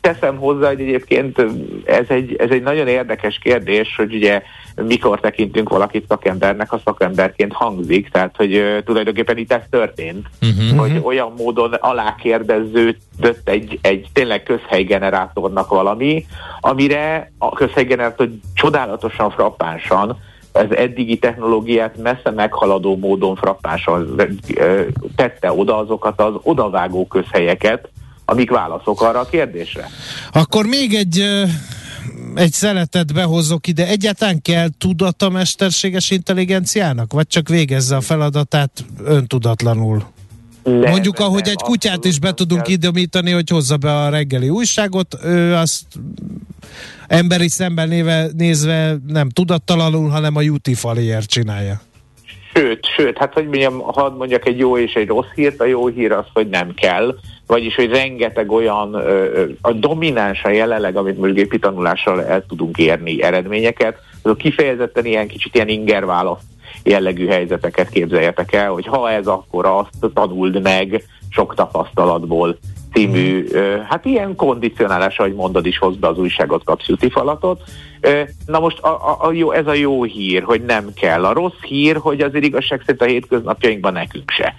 [0.01, 1.45] Teszem hozzá, hogy egyébként
[1.85, 4.43] ez egy, ez egy nagyon érdekes kérdés, hogy ugye
[4.87, 10.79] mikor tekintünk valakit szakembernek, a szakemberként hangzik, tehát hogy tulajdonképpen itt ez történt, Uh-huh.
[10.79, 16.27] hogy olyan módon alákérdeződött egy, egy tényleg közhelygenerátornak valami,
[16.61, 20.19] amire a közhelygenerátor csodálatosan frappánsan
[20.53, 24.23] az eddigi technológiát messze meghaladó módon frappánsan
[25.17, 27.88] tette oda azokat az odavágó közhelyeket,
[28.31, 29.88] amik válaszok arra a kérdésre.
[30.33, 31.25] Akkor még egy
[32.35, 33.87] egy szeletet behozok ide.
[33.87, 37.12] Egyáltalán kell tudata mesterséges intelligenciának?
[37.12, 38.71] Vagy csak végezze a feladatát
[39.05, 40.03] öntudatlanul?
[40.62, 42.73] Nem, Mondjuk, ahogy nem, egy kutyát is be tudunk kell.
[42.73, 45.85] idomítani, hogy hozza be a reggeli újságot, ő azt
[47.07, 51.81] emberi szemben néve, nézve nem tudattalanul, hanem a jutifaliért csinálja.
[52.55, 55.87] Sőt, sőt, hát hogy mondjam, hadd mondjak egy jó és egy rossz hírt, a jó
[55.87, 57.14] hír az, hogy nem kell,
[57.48, 58.94] vagyis, hogy rengeteg olyan,
[59.61, 65.54] a dominánsa jelenleg, amit mondjuk gépi tanulással el tudunk érni eredményeket, azok kifejezetten ilyen kicsit
[65.54, 66.42] ilyen inger válasz
[66.82, 72.58] jellegű helyzeteket képzeljetek el, hogy ha ez akkor azt tanuld meg sok tapasztalatból
[72.92, 77.62] című, ö, hát ilyen kondicionálás, ahogy mondod is, hoz be az újságot, kapsz jutifalatot.
[78.46, 81.24] Na most a, a, a jó, ez a jó hír, hogy nem kell.
[81.24, 84.54] A rossz hír, hogy azért igazság szerint a hétköznapjainkban nekünk se.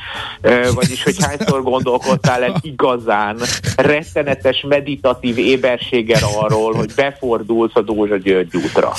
[0.73, 3.37] Vagyis, hogy hányszor gondolkodtál egy igazán
[3.75, 8.93] rettenetes meditatív éberséggel arról, hogy befordulsz a Dózsa György útra.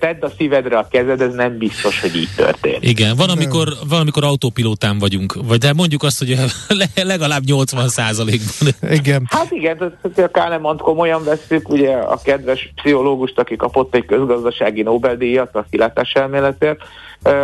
[0.00, 2.84] Tedd a szívedre a kezed, ez nem biztos, hogy így történt.
[2.84, 6.36] Igen, van amikor, van, amikor autópilótán vagyunk, vagy de mondjuk azt, hogy
[6.94, 8.68] le- legalább 80 százalékban.
[8.90, 9.26] Igen.
[9.30, 15.56] Hát igen, a Kahnemant komolyan veszük, ugye a kedves pszichológust, aki kapott egy közgazdasági Nobel-díjat
[15.56, 16.80] a kilátás elméletért,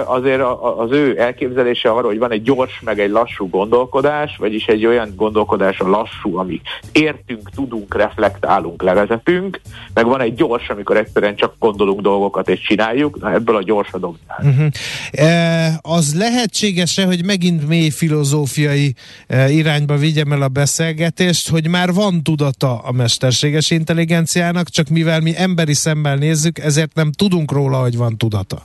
[0.05, 0.43] azért
[0.79, 5.13] az ő elképzelése arról, hogy van egy gyors meg egy lassú gondolkodás, vagyis egy olyan
[5.17, 6.61] gondolkodás a lassú, ami
[6.93, 9.61] értünk, tudunk, reflektálunk, levezetünk,
[9.95, 13.93] meg van egy gyors, amikor egyszerűen csak gondolunk dolgokat és csináljuk, na ebből a gyors
[13.93, 14.39] a dominás.
[14.39, 14.67] Uh-huh.
[15.11, 18.95] E, az lehetséges-e, hogy megint mély filozófiai
[19.27, 25.21] e, irányba vigyem el a beszélgetést, hogy már van tudata a mesterséges intelligenciának, csak mivel
[25.21, 28.63] mi emberi szemmel nézzük, ezért nem tudunk róla, hogy van tudata.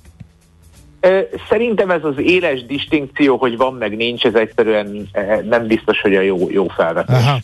[1.50, 5.10] Szerintem ez az éles distinkció, hogy van meg nincs, ez egyszerűen
[5.50, 7.16] nem biztos, hogy a jó, jó felvetés.
[7.16, 7.38] Aha.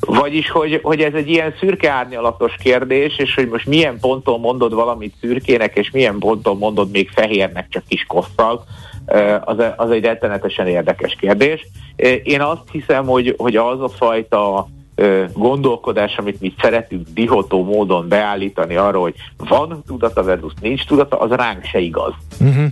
[0.00, 4.74] Vagyis, hogy, hogy ez egy ilyen szürke árnyalatos kérdés, és hogy most milyen ponton mondod
[4.74, 8.64] valamit szürkének, és milyen ponton mondod még fehérnek, csak kis kosszal,
[9.44, 11.66] az, az egy rettenetesen érdekes kérdés.
[12.22, 14.68] Én azt hiszem, hogy, hogy az a fajta
[15.32, 21.30] gondolkodás, amit mi szeretünk dihotó módon beállítani arról, hogy van tudata versus nincs tudata, az
[21.30, 22.12] ránk se igaz.
[22.40, 22.66] Uh-huh.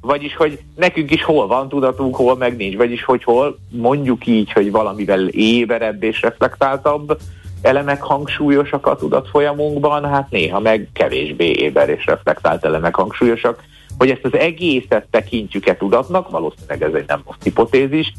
[0.00, 2.76] Vagyis, hogy nekünk is hol van tudatunk, hol meg nincs.
[2.76, 7.18] Vagyis, hogy hol mondjuk így, hogy valamivel éberebb és reflektáltabb
[7.62, 13.62] elemek hangsúlyosak a tudatfolyamunkban, hát néha meg kevésbé éber és reflektált elemek hangsúlyosak.
[13.98, 18.12] Hogy ezt az egészet tekintjük-e tudatnak, valószínűleg ez egy nem most hipotézis,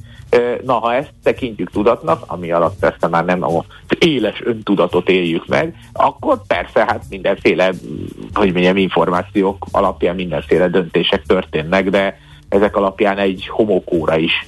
[0.64, 3.64] Na, ha ezt tekintjük tudatnak, ami alatt persze már nem az
[4.00, 7.72] éles öntudatot éljük meg, akkor persze hát mindenféle,
[8.34, 14.48] hogy mondjam, információk alapján mindenféle döntések történnek, de ezek alapján egy homokóra is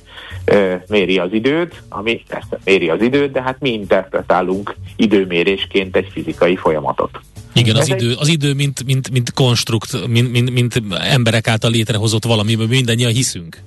[0.87, 6.55] méri az időt, ami persze méri az időt, de hát mi interpretálunk időmérésként egy fizikai
[6.55, 7.19] folyamatot.
[7.57, 12.25] Igen, az idő, az idő mint, mint, mint konstrukt, mint, mint, mint emberek által létrehozott
[12.25, 13.61] valamiben mindannyian hiszünk.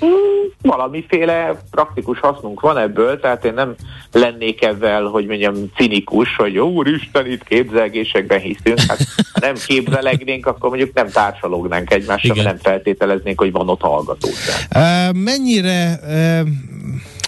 [0.00, 3.74] Hmm, valamiféle praktikus hasznunk van ebből, tehát én nem
[4.12, 8.80] lennék ezzel, hogy mondjam, cinikus, hogy úristen, itt képzelgésekben hiszünk.
[8.80, 8.98] Hát,
[9.32, 14.68] ha nem képzelegnénk, akkor mondjuk nem társalógnánk egymással, nem feltételeznénk, hogy van ott hallgatóság.
[14.74, 16.48] Uh, mennyire uh,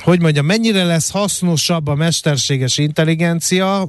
[0.02, 3.88] hogy mondjam, mennyire lesz hasznosabb a mesterséges intelligencia,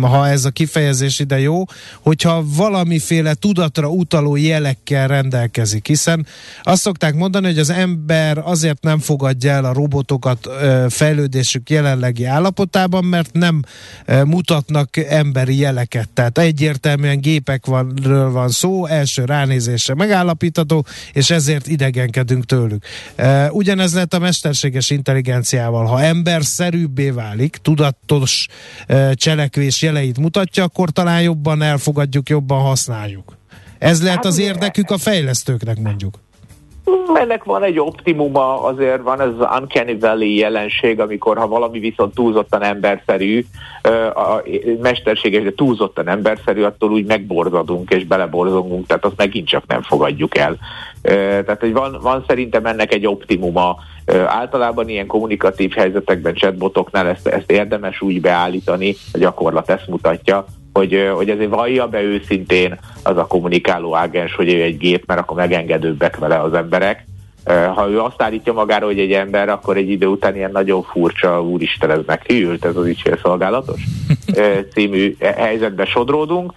[0.00, 1.64] ha ez a kifejezés ide jó,
[2.00, 6.26] hogyha valamiféle tudatra utaló jelekkel rendelkezik, hiszen
[6.62, 10.48] azt szokták mondani, hogy az ember azért nem fogadja el a robotokat
[10.88, 13.62] fejlődésük jelenlegi állapotában, mert nem
[14.24, 16.08] mutatnak emberi jeleket.
[16.08, 22.84] Tehát egyértelműen gépekről van szó, első ránézésre megállapítható, és ezért idegenkedünk tőlük.
[23.50, 25.86] Ugyanez lett a mesterséges intelligenciával.
[25.86, 28.46] Ha emberszerűbbé válik, tudatos
[29.12, 33.36] cselekvés és jeleit mutatja, akkor talán jobban elfogadjuk, jobban használjuk.
[33.78, 36.20] Ez lehet hát az érdekük a fejlesztőknek mondjuk.
[37.14, 42.14] Ennek van egy optimuma, azért van ez az uncanny valley jelenség, amikor ha valami viszont
[42.14, 43.44] túlzottan emberszerű,
[44.14, 44.42] a
[44.82, 50.36] mesterséges, de túlzottan emberszerű, attól úgy megborzadunk és beleborzongunk, tehát azt megint csak nem fogadjuk
[50.36, 50.56] el.
[51.02, 53.76] Tehát hogy van, van szerintem ennek egy optimuma.
[54.26, 61.10] Általában ilyen kommunikatív helyzetekben, chatbotoknál ezt, ezt érdemes úgy beállítani, a gyakorlat ezt mutatja, hogy,
[61.14, 65.36] hogy ezért vallja be őszintén az a kommunikáló ágens, hogy ő egy gép, mert akkor
[65.36, 67.07] megengedőbbek vele az emberek.
[67.48, 71.42] Ha ő azt állítja magára, hogy egy ember, akkor egy idő után ilyen nagyon furcsa,
[71.42, 73.80] úristen, ez meghűlt, ez az ügyfélszolgálatos
[74.72, 76.52] című helyzetbe sodródunk.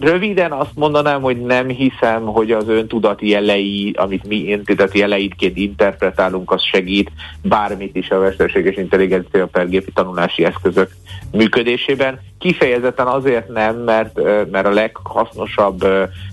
[0.00, 6.50] Röviden azt mondanám, hogy nem hiszem, hogy az öntudati jelei, amit mi öntudati jeleidként interpretálunk,
[6.50, 7.10] az segít
[7.42, 10.90] bármit is a mesterséges intelligencia per gépi tanulási eszközök
[11.32, 12.20] működésében.
[12.38, 15.86] Kifejezetten azért nem, mert, mert a leghasznosabb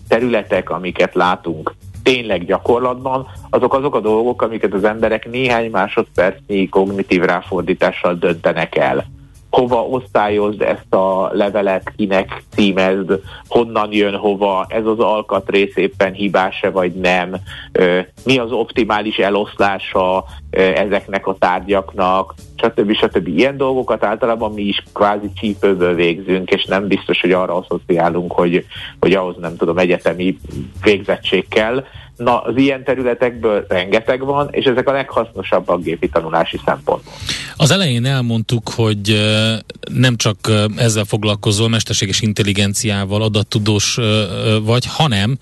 [0.08, 1.73] területek, amiket látunk
[2.08, 9.06] tényleg gyakorlatban, azok azok a dolgok, amiket az emberek néhány másodpercnyi kognitív ráfordítással döntenek el
[9.49, 16.69] hova osztályozd ezt a levelet, kinek címezd, honnan jön hova, ez az alkatrész éppen hibás-e
[16.69, 17.36] vagy nem,
[18.25, 20.25] mi az optimális eloszlása
[20.75, 22.93] ezeknek a tárgyaknak, stb.
[22.93, 23.27] stb.
[23.27, 28.65] Ilyen dolgokat általában mi is kvázi csípőből végzünk, és nem biztos, hogy arra asszociálunk, hogy,
[28.99, 30.38] hogy ahhoz nem tudom, egyetemi
[30.83, 31.83] végzettség kell,
[32.17, 37.13] Na, az ilyen területekből rengeteg van, és ezek a leghasznosabbak gépi tanulási szempontból.
[37.58, 39.21] Az elején elmondtuk, hogy
[39.91, 40.38] nem csak
[40.77, 43.99] ezzel foglalkozol, mesterséges intelligenciával, adattudós
[44.63, 45.38] vagy, hanem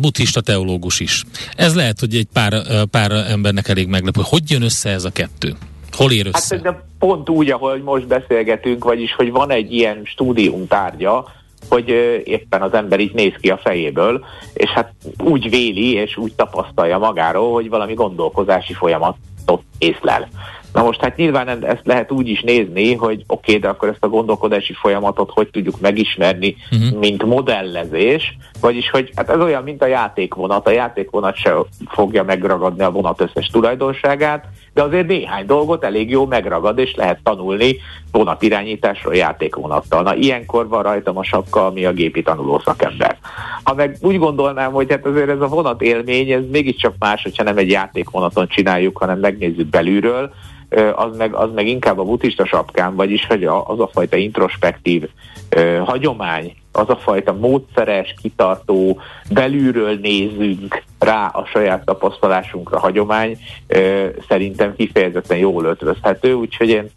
[0.00, 1.24] buddhista teológus is.
[1.56, 4.20] Ez lehet, hogy egy pár, pár embernek elég meglepő.
[4.24, 5.54] Hogy jön össze ez a kettő?
[5.92, 6.60] Hol ér össze?
[6.64, 11.88] Hát pont úgy, ahogy most beszélgetünk, vagyis, hogy van egy ilyen stúdium tárgya, hogy
[12.24, 14.92] éppen az ember így néz ki a fejéből, és hát
[15.24, 20.28] úgy véli és úgy tapasztalja magáról, hogy valami gondolkozási folyamatot észlel.
[20.72, 24.04] Na most hát nyilván ezt lehet úgy is nézni, hogy oké, okay, de akkor ezt
[24.04, 26.98] a gondolkodási folyamatot hogy tudjuk megismerni, uh-huh.
[26.98, 30.66] mint modellezés, vagyis hogy hát ez olyan, mint a játékvonat.
[30.66, 31.54] A játékvonat se
[31.88, 37.20] fogja megragadni a vonat összes tulajdonságát, de azért néhány dolgot elég jó megragad, és lehet
[37.22, 37.76] tanulni
[38.12, 40.02] vonatirányításról játékvonattal.
[40.02, 43.18] Na ilyenkor van rajtam a sapka, ami a gépi tanuló szakember.
[43.62, 47.42] Ha meg úgy gondolnám, hogy hát azért ez a vonat élmény, ez mégiscsak más, hogyha
[47.42, 50.32] nem egy játékvonaton csináljuk, hanem megnézzük belülről,
[50.94, 55.08] az meg, az meg inkább a buddhista sapkám, vagyis hogy az a fajta introspektív
[55.84, 63.38] hagyomány, az a fajta módszeres, kitartó, belülről nézünk rá a saját tapasztalásunkra hagyomány,
[64.28, 66.90] szerintem kifejezetten jól ötvözhető, úgyhogy én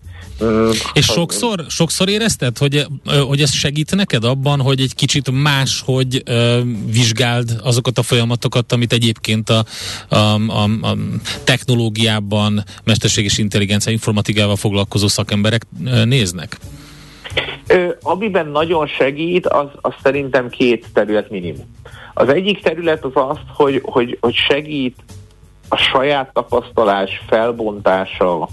[0.93, 2.85] és sokszor, sokszor érezted, hogy,
[3.27, 8.93] hogy ez segít neked abban, hogy egy kicsit máshogy uh, vizsgáld azokat a folyamatokat, amit
[8.93, 9.65] egyébként a,
[10.09, 10.15] a,
[10.47, 10.97] a, a
[11.43, 15.65] technológiában, mesterséges intelligencia, informatikával foglalkozó szakemberek
[16.05, 16.57] néznek?
[17.67, 21.75] Ö, amiben nagyon segít, az, az szerintem két terület minimum.
[22.13, 24.95] Az egyik terület az az, hogy, hogy, hogy segít
[25.69, 28.49] a saját tapasztalás felbontása,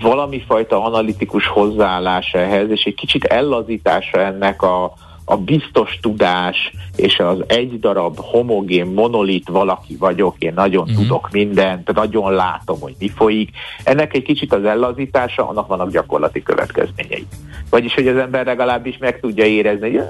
[0.00, 4.92] valami fajta analitikus hozzáállás ehhez, és egy kicsit ellazítása ennek a,
[5.24, 10.96] a biztos tudás és az egy darab homogén monolit valaki vagyok, én nagyon uh-huh.
[10.96, 13.50] tudok mindent, nagyon látom, hogy mi folyik.
[13.84, 17.26] Ennek egy kicsit az ellazítása, annak vannak gyakorlati következményei.
[17.70, 20.00] Vagyis, hogy az ember legalábbis meg tudja érezni,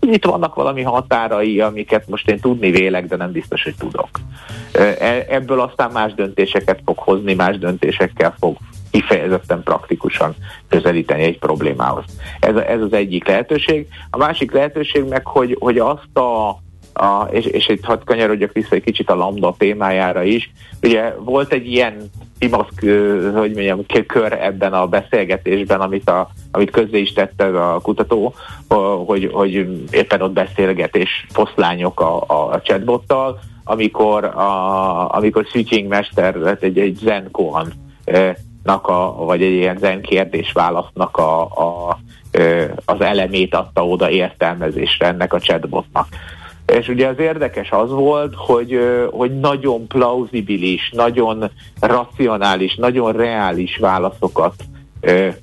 [0.00, 4.08] hogy itt vannak valami határai, amiket most én tudni vélek, de nem biztos, hogy tudok.
[4.72, 8.56] E, ebből aztán más döntéseket fog hozni, más döntésekkel fog
[8.90, 10.34] kifejezetten praktikusan
[10.68, 12.04] közelíteni egy problémához.
[12.40, 13.86] Ez, ez az egyik lehetőség.
[14.10, 16.48] A másik lehetőség meg, hogy, hogy azt a,
[16.92, 20.50] a és, és itt hadd kanyarodjak vissza egy kicsit a lambda témájára is.
[20.82, 22.80] Ugye volt egy ilyen imaszk,
[23.34, 28.34] hogy mondjam, kör ebben a beszélgetésben, amit, a, amit közzé is tette a kutató,
[29.06, 29.52] hogy, hogy
[29.90, 36.98] éppen ott beszélget és foszlányok a, a chatbottal, amikor, a, amikor Switching Mester egy, egy
[37.02, 37.72] Zen Kohan
[38.64, 41.98] a, vagy egy ilyen zen kérdés-válasznak a, a,
[42.84, 46.06] az elemét adta oda értelmezésre ennek a chatbotnak.
[46.66, 48.78] És ugye az érdekes az volt, hogy,
[49.10, 51.50] hogy nagyon plauzibilis, nagyon
[51.80, 54.54] racionális, nagyon reális válaszokat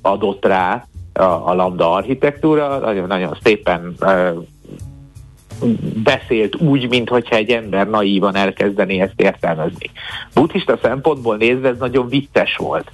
[0.02, 3.94] adott rá a, a lambda architektúra, nagyon, nagyon szépen
[6.02, 9.90] beszélt úgy, mintha egy ember naívan elkezdené ezt értelmezni.
[10.34, 12.90] Buddhista szempontból nézve ez nagyon vicces volt,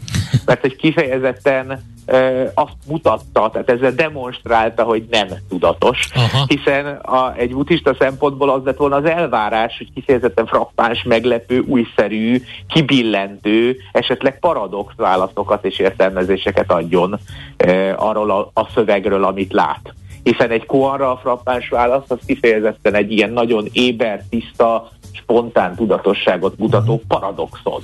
[0.47, 6.45] mert egy kifejezetten e, azt mutatta, tehát ezzel demonstrálta, hogy nem tudatos, Aha.
[6.49, 12.43] hiszen a, egy buddhista szempontból az lett volna az elvárás, hogy kifejezetten frappáns, meglepő, újszerű,
[12.69, 17.19] kibillentő, esetleg paradox válaszokat és értelmezéseket adjon
[17.57, 19.95] e, arról a, a szövegről, amit lát
[20.25, 26.59] hiszen egy koanra a frappáns válasz az kifejezetten egy ilyen nagyon éber, tiszta, spontán tudatosságot
[26.59, 27.83] mutató paradoxon.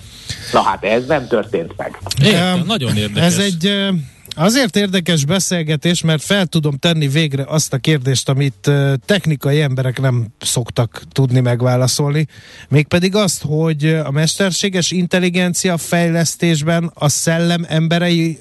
[0.53, 1.99] Na hát ez nem történt meg.
[2.25, 3.25] Értem, nagyon érdekes.
[3.25, 3.89] Ez egy
[4.37, 8.71] Azért érdekes beszélgetés, mert fel tudom tenni végre azt a kérdést, amit
[9.07, 12.27] technikai emberek nem szoktak tudni megválaszolni,
[12.69, 18.39] mégpedig azt, hogy a mesterséges intelligencia fejlesztésben a szellem emberei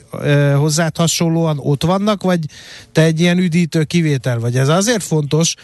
[0.56, 2.40] hozzád hasonlóan ott vannak, vagy
[2.92, 4.58] te egy ilyen üdítő kivétel vagy?
[4.58, 5.56] Ez azért fontos,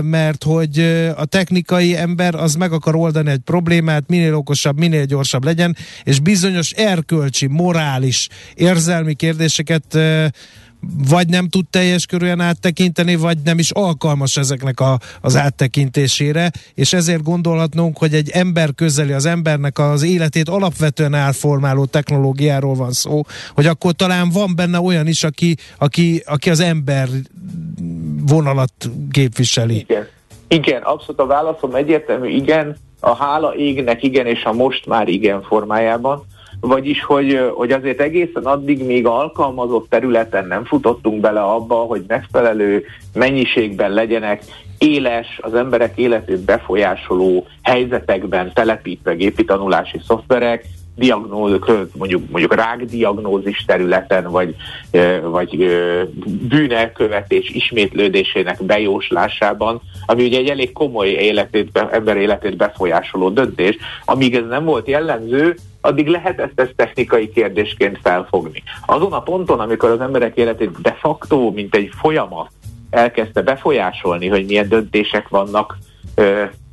[0.00, 0.78] mert hogy
[1.16, 6.20] a technikai ember az meg akar oldani egy problémát, minél okosabb, minél gyorsabb legyen, és
[6.20, 9.98] bizonyos erkölcsi, morális, érzelmi kérdés kérdéseket
[11.08, 16.92] vagy nem tud teljes körülön áttekinteni, vagy nem is alkalmas ezeknek a, az áttekintésére, és
[16.92, 23.22] ezért gondolhatnunk, hogy egy ember közeli, az embernek az életét alapvetően elformáló technológiáról van szó,
[23.54, 27.08] hogy akkor talán van benne olyan is, aki, aki, aki az ember
[28.26, 28.72] vonalat
[29.10, 29.76] képviseli.
[29.76, 30.06] Igen.
[30.48, 35.42] Igen, abszolút a válaszom egyértelmű, igen, a hála égnek igen, és a most már igen
[35.42, 36.24] formájában
[36.66, 42.84] vagyis hogy, hogy azért egészen addig még alkalmazott területen nem futottunk bele abba, hogy megfelelő
[43.14, 44.42] mennyiségben legyenek
[44.78, 50.64] éles, az emberek életét befolyásoló helyzetekben telepítve gépi tanulási szoftverek,
[50.96, 51.58] diagnóz,
[51.96, 54.54] mondjuk, mondjuk rákdiagnózis területen, vagy,
[55.22, 55.68] vagy
[56.48, 63.76] bűnelkövetés ismétlődésének bejóslásában, ami ugye egy elég komoly életét, ember életét befolyásoló döntés.
[64.04, 68.62] Amíg ez nem volt jellemző, addig lehet ezt, ezt technikai kérdésként felfogni.
[68.86, 72.50] Azon a ponton, amikor az emberek életét de facto, mint egy folyamat
[72.90, 75.78] elkezdte befolyásolni, hogy milyen döntések vannak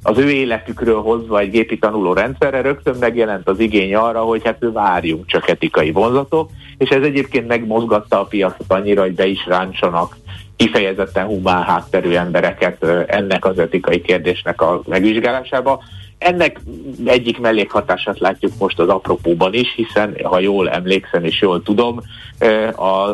[0.03, 4.57] az ő életükről hozva egy gépi tanuló rendszerre, rögtön megjelent az igény arra, hogy hát
[4.74, 10.18] várjunk csak etikai vonzatok, és ez egyébként megmozgatta a piacot annyira, hogy be is ráncsanak
[10.55, 15.84] kifejezetten humán hátterű embereket ennek az etikai kérdésnek a megvizsgálásába.
[16.22, 16.59] Ennek
[17.05, 22.01] egyik mellékhatását látjuk most az apropóban is, hiszen ha jól emlékszem és jól tudom,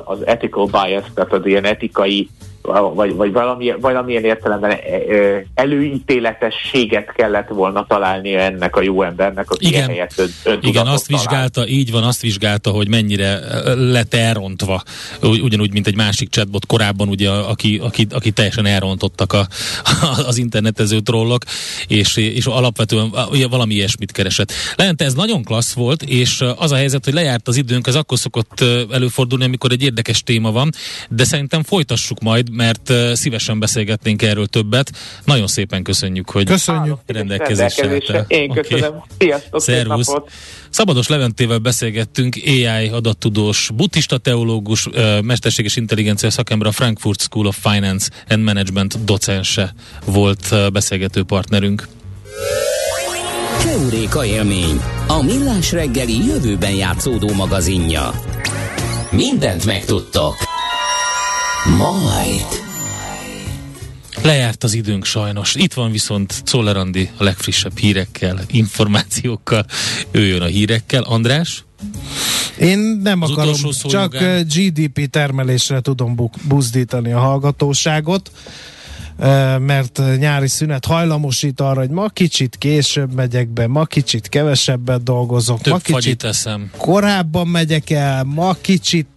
[0.03, 2.29] az ethical bias, tehát az ilyen etikai
[2.93, 9.51] vagy, vagy valamilyen, valamilyen értelemben e, e, előítéletességet kellett volna találni ennek a jó embernek,
[9.51, 11.23] aki igen, helyett ön, Igen, azt talál.
[11.23, 14.83] vizsgálta, így van, azt vizsgálta, hogy mennyire e, lett elrontva,
[15.21, 19.47] ugyanúgy, mint egy másik chatbot korábban, ugye, aki, aki, aki teljesen elrontottak a,
[20.29, 21.43] az internetező trollok,
[21.87, 23.11] és, és alapvetően
[23.49, 24.51] valami ilyesmit keresett.
[24.75, 28.17] Lente, ez nagyon klassz volt, és az a helyzet, hogy lejárt az időnk, ez akkor
[28.17, 30.69] szokott előfordulni, amikor egy érdekes téma van,
[31.09, 34.91] de szerintem folytassuk majd, mert szívesen beszélgetnénk erről többet.
[35.23, 36.97] Nagyon szépen köszönjük, hogy köszönjük.
[37.05, 38.87] rendelkezésre Én köszönöm.
[38.87, 39.05] Okay.
[39.17, 40.13] Sziasztok, Szervusz.
[40.69, 47.57] Szabados Leventével beszélgettünk, AI adattudós, buddhista teológus, uh, mesterséges intelligencia szakember, a Frankfurt School of
[47.61, 49.73] Finance and Management docense
[50.05, 51.87] volt beszélgető partnerünk.
[53.63, 58.11] Keuréka élmény, a millás reggeli jövőben játszódó magazinja.
[59.11, 60.56] Mindent megtudtok.
[61.75, 62.45] Majd.
[64.23, 65.55] Lejárt az időnk sajnos.
[65.55, 69.65] Itt van viszont Czoller Andi a legfrissebb hírekkel, információkkal.
[70.11, 71.03] Ő jön a hírekkel.
[71.03, 71.63] András?
[72.59, 73.53] Én nem az akarom,
[73.89, 74.47] csak jogán.
[74.55, 78.31] GDP termelésre tudom bu- buzdítani a hallgatóságot
[79.59, 85.61] mert nyári szünet hajlamosít arra, hogy ma kicsit később megyek be, ma kicsit kevesebbet dolgozok,
[85.61, 86.71] Több ma kicsit eszem.
[86.77, 89.07] korábban megyek el, ma kicsit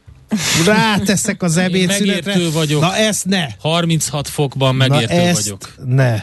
[0.66, 2.48] ráteszek az ebédszünetre.
[2.52, 2.80] vagyok.
[2.80, 3.46] Na ezt ne!
[3.58, 5.74] 36 fokban megértő Na ezt vagyok.
[5.84, 6.22] ne.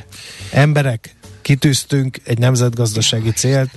[0.51, 3.70] Emberek, kitűztünk egy nemzetgazdasági célt,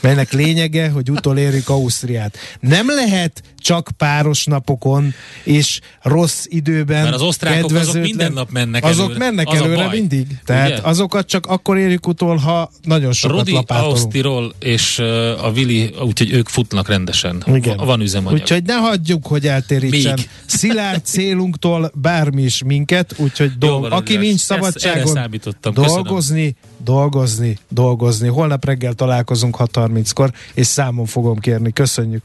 [0.00, 2.36] melynek lényege, hogy utolérjük Ausztriát.
[2.60, 7.02] Nem lehet csak páros napokon és rossz időben.
[7.02, 9.18] Mert az osztrákok azok minden nap mennek Azok előre.
[9.18, 10.26] mennek az előre mindig.
[10.44, 10.80] Tehát Ugye?
[10.82, 13.96] azokat csak akkor érjük utol, ha nagyon sokat Rodi, lapátolunk.
[13.96, 14.98] Ausztirol és
[15.42, 17.44] a Vili, úgyhogy ők futnak rendesen.
[17.46, 17.76] Igen.
[17.76, 18.40] Van üzemanyag.
[18.40, 20.14] Úgyhogy ne hagyjuk, hogy eltérítsen.
[20.16, 20.28] Még.
[20.46, 25.30] Szilárd célunktól bármi is minket, úgyhogy dolg, aki nincs szabadságon,
[25.72, 28.28] dolgozni, dolgozni, dolgozni.
[28.28, 31.72] Holnap reggel találkozunk 6.30-kor, és számon fogom kérni.
[31.72, 32.24] Köszönjük.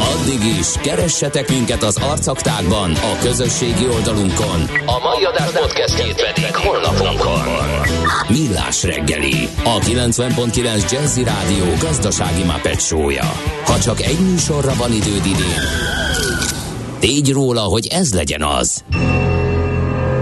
[0.00, 4.60] Addig is, keressetek minket az arcaktákban, a közösségi oldalunkon.
[4.86, 7.42] A mai adás podcastjét pedig holnapunkon.
[8.28, 13.32] Millás reggeli, a 90.9 Jazzy Rádió gazdasági Muppet show-ja.
[13.64, 15.62] Ha csak egy műsorra van időd idén,
[16.98, 18.84] tégy róla, hogy ez legyen az.